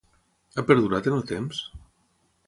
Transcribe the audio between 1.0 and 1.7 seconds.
en el temps?